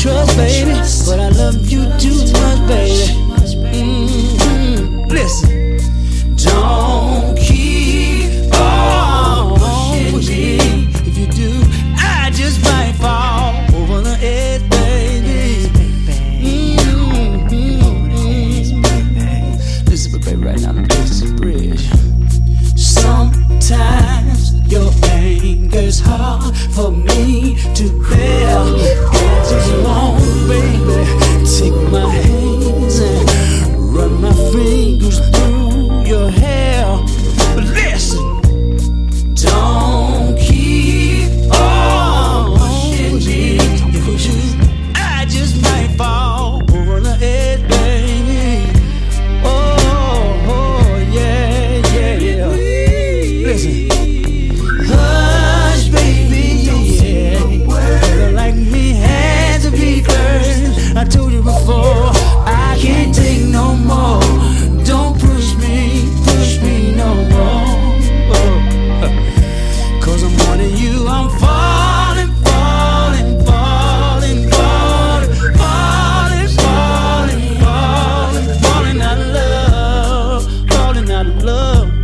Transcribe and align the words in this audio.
trust, 0.00 0.36
baby. 0.36 0.72
But 1.06 1.20
I 1.20 1.28
love 1.28 1.70
you 1.70 1.84
too 1.98 2.16
much, 2.32 2.68
baby. 2.68 3.19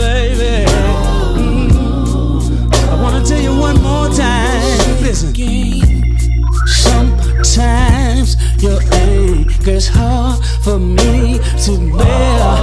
baby. 0.00 0.64
I 2.92 2.94
wanna 3.02 3.22
tell 3.24 3.40
you 3.40 3.54
one 3.68 3.80
more 3.82 4.08
time. 4.08 5.02
Listen. 5.02 5.34
Sometimes 6.66 8.36
your 8.62 8.80
anger's 8.92 9.88
hard 9.88 10.42
for 10.64 10.78
me 10.78 11.38
to 11.64 11.72
bear. 11.96 12.59